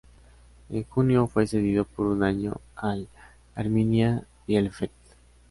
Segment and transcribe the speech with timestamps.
[0.71, 3.07] En junio fue cedido por un año al
[3.53, 4.89] Arminia Bielefeld.